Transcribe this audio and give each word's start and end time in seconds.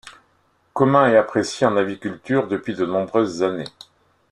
Commun 0.73 1.11
et 1.11 1.15
apprécié 1.15 1.67
en 1.67 1.77
aviculture 1.77 2.47
depuis 2.47 2.73
de 2.73 2.87
nombreuses 2.87 3.43
années. 3.43 3.67